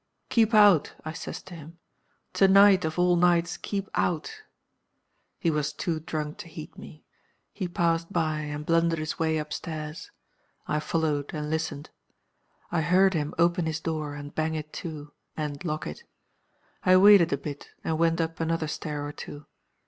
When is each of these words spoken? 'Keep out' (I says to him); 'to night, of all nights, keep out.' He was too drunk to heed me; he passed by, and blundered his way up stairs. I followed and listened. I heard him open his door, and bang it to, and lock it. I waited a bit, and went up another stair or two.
'Keep 0.29 0.55
out' 0.55 0.93
(I 1.05 1.13
says 1.13 1.43
to 1.43 1.53
him); 1.53 1.77
'to 2.33 2.47
night, 2.47 2.85
of 2.85 2.97
all 2.97 3.15
nights, 3.15 3.55
keep 3.55 3.87
out.' 3.93 4.33
He 5.37 5.51
was 5.51 5.71
too 5.73 5.99
drunk 5.99 6.39
to 6.39 6.47
heed 6.47 6.75
me; 6.75 7.05
he 7.53 7.67
passed 7.67 8.11
by, 8.11 8.39
and 8.39 8.65
blundered 8.65 8.97
his 8.97 9.19
way 9.19 9.37
up 9.37 9.53
stairs. 9.53 10.09
I 10.67 10.79
followed 10.79 11.35
and 11.35 11.51
listened. 11.51 11.91
I 12.71 12.81
heard 12.81 13.13
him 13.13 13.35
open 13.37 13.67
his 13.67 13.79
door, 13.79 14.15
and 14.15 14.33
bang 14.33 14.55
it 14.55 14.73
to, 14.81 15.13
and 15.37 15.63
lock 15.63 15.85
it. 15.85 16.01
I 16.83 16.97
waited 16.97 17.31
a 17.31 17.37
bit, 17.37 17.69
and 17.83 17.99
went 17.99 18.19
up 18.19 18.39
another 18.39 18.67
stair 18.67 19.05
or 19.05 19.11
two. 19.11 19.45